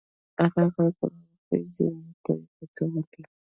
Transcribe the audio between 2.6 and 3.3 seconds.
څه وکې.